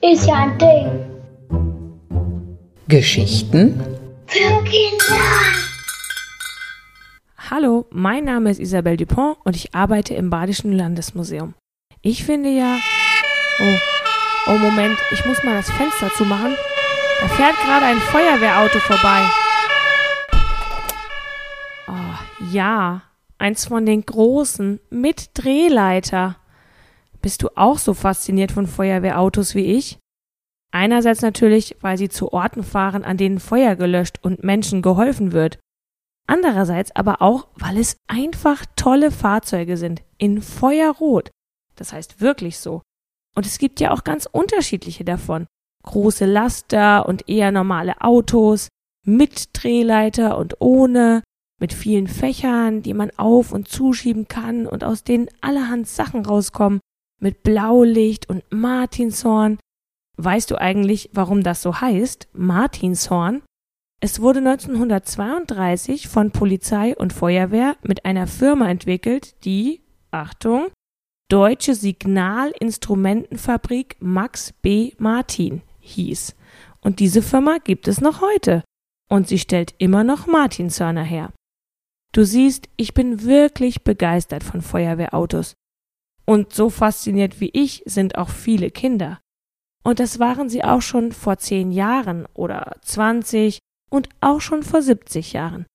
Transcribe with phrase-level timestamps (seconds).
[0.00, 0.88] Ist ja ein Ding.
[2.88, 3.80] Geschichten
[4.26, 5.22] Für Kinder.
[7.50, 11.54] Hallo, mein Name ist Isabelle Dupont und ich arbeite im Badischen Landesmuseum.
[12.02, 12.78] Ich finde ja.
[13.60, 13.78] Oh,
[14.48, 16.54] oh Moment, ich muss mal das Fenster zumachen.
[17.20, 19.22] Da fährt gerade ein Feuerwehrauto vorbei.
[21.86, 23.02] Oh, ja,
[23.38, 26.36] eins von den großen mit Drehleiter.
[27.22, 29.98] Bist du auch so fasziniert von Feuerwehrautos wie ich?
[30.70, 35.58] Einerseits natürlich, weil sie zu Orten fahren, an denen Feuer gelöscht und Menschen geholfen wird.
[36.26, 41.30] Andererseits aber auch, weil es einfach tolle Fahrzeuge sind, in Feuerrot.
[41.74, 42.82] Das heißt wirklich so.
[43.34, 45.46] Und es gibt ja auch ganz unterschiedliche davon.
[45.84, 48.68] Große Laster und eher normale Autos,
[49.06, 51.22] mit Drehleiter und ohne,
[51.58, 56.80] mit vielen Fächern, die man auf und zuschieben kann und aus denen allerhand Sachen rauskommen,
[57.20, 59.58] mit Blaulicht und Martinshorn.
[60.16, 62.28] Weißt du eigentlich, warum das so heißt?
[62.32, 63.42] Martinshorn?
[64.00, 69.80] Es wurde 1932 von Polizei und Feuerwehr mit einer Firma entwickelt, die,
[70.12, 70.68] Achtung,
[71.28, 74.92] Deutsche Signalinstrumentenfabrik Max B.
[74.98, 76.36] Martin hieß.
[76.80, 78.62] Und diese Firma gibt es noch heute.
[79.10, 81.32] Und sie stellt immer noch Martinshörner her.
[82.12, 85.54] Du siehst, ich bin wirklich begeistert von Feuerwehrautos.
[86.24, 89.20] Und so fasziniert wie ich sind auch viele Kinder.
[89.82, 94.82] Und das waren sie auch schon vor zehn Jahren oder zwanzig und auch schon vor
[94.82, 95.66] 70 Jahren.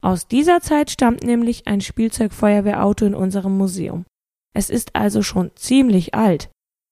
[0.00, 4.04] Aus dieser Zeit stammt nämlich ein Spielzeugfeuerwehrauto in unserem Museum.
[4.54, 6.50] Es ist also schon ziemlich alt.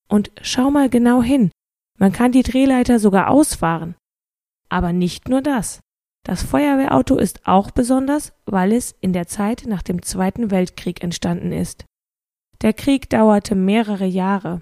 [0.09, 1.51] Und schau mal genau hin.
[1.99, 3.95] Man kann die Drehleiter sogar ausfahren.
[4.69, 5.81] Aber nicht nur das.
[6.27, 11.53] Das Feuerwehrauto ist auch besonders, weil es in der Zeit nach dem Zweiten Weltkrieg entstanden
[11.53, 11.85] ist.
[12.63, 14.61] Der Krieg dauerte mehrere Jahre.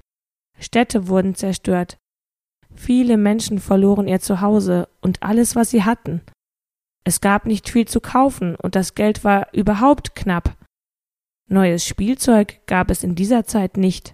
[0.58, 1.96] Städte wurden zerstört.
[2.74, 6.20] Viele Menschen verloren ihr Zuhause und alles, was sie hatten.
[7.02, 10.58] Es gab nicht viel zu kaufen und das Geld war überhaupt knapp.
[11.48, 14.12] Neues Spielzeug gab es in dieser Zeit nicht.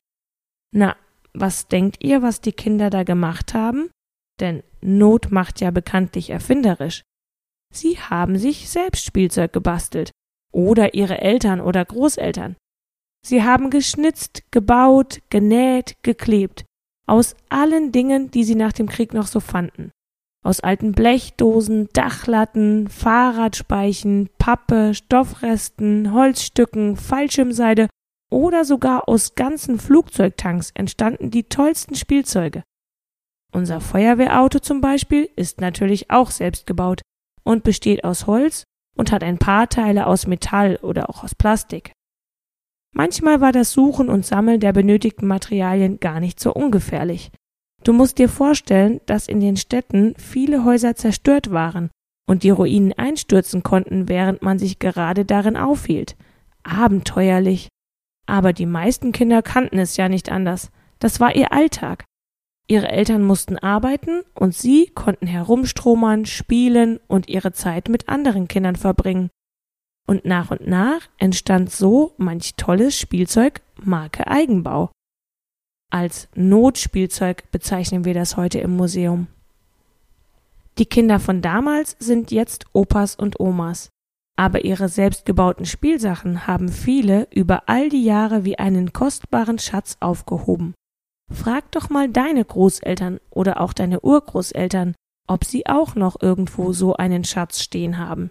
[0.73, 0.95] Na,
[1.33, 3.91] was denkt ihr, was die Kinder da gemacht haben?
[4.39, 7.03] Denn Not macht ja bekanntlich erfinderisch.
[7.73, 10.11] Sie haben sich selbst Spielzeug gebastelt.
[10.53, 12.57] Oder ihre Eltern oder Großeltern.
[13.25, 16.65] Sie haben geschnitzt, gebaut, genäht, geklebt.
[17.07, 19.91] Aus allen Dingen, die sie nach dem Krieg noch so fanden.
[20.43, 27.89] Aus alten Blechdosen, Dachlatten, Fahrradspeichen, Pappe, Stoffresten, Holzstücken, Fallschirmseide
[28.33, 32.63] oder sogar aus ganzen Flugzeugtanks entstanden die tollsten Spielzeuge.
[33.53, 37.03] Unser Feuerwehrauto zum Beispiel ist natürlich auch selbst gebaut
[37.43, 38.65] und besteht aus Holz
[38.97, 41.93] und hat ein paar Teile aus Metall oder auch aus Plastik.
[42.93, 47.31] Manchmal war das Suchen und Sammeln der benötigten Materialien gar nicht so ungefährlich.
[47.85, 51.91] Du musst dir vorstellen, dass in den Städten viele Häuser zerstört waren
[52.27, 56.17] und die Ruinen einstürzen konnten, während man sich gerade darin aufhielt.
[56.63, 57.69] Abenteuerlich.
[58.27, 60.71] Aber die meisten Kinder kannten es ja nicht anders.
[60.99, 62.05] Das war ihr Alltag.
[62.69, 68.77] Ihre Eltern mussten arbeiten und sie konnten herumstromern, spielen und ihre Zeit mit anderen Kindern
[68.77, 69.31] verbringen
[70.11, 74.91] und nach und nach entstand so manch tolles Spielzeug Marke Eigenbau.
[75.89, 79.29] Als Notspielzeug bezeichnen wir das heute im Museum.
[80.79, 83.89] Die Kinder von damals sind jetzt Opas und Omas,
[84.37, 90.75] aber ihre selbstgebauten Spielsachen haben viele über all die Jahre wie einen kostbaren Schatz aufgehoben.
[91.33, 94.95] Frag doch mal deine Großeltern oder auch deine Urgroßeltern,
[95.29, 98.31] ob sie auch noch irgendwo so einen Schatz stehen haben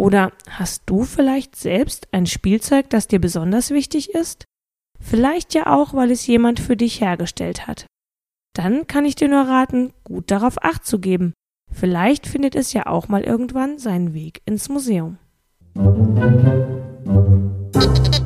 [0.00, 4.46] oder hast du vielleicht selbst ein Spielzeug, das dir besonders wichtig ist?
[4.98, 7.84] Vielleicht ja auch, weil es jemand für dich hergestellt hat.
[8.54, 11.34] Dann kann ich dir nur raten, gut darauf acht zu geben.
[11.70, 15.18] Vielleicht findet es ja auch mal irgendwann seinen Weg ins Museum.
[15.74, 18.19] Musik